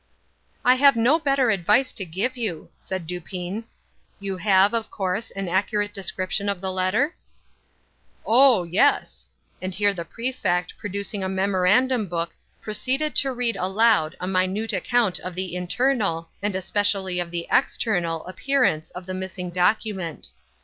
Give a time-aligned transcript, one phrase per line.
[0.65, 3.65] "I have no better advice to give you," said Dupin.
[4.19, 7.13] "You have, of course, an accurate description of the letter?"
[8.25, 12.33] "Oh yes!"—And here the Prefect, producing a memorandum book,
[12.63, 18.25] proceeded to read aloud a minute account of the internal, and especially of the external
[18.25, 20.29] appearance of the missing document.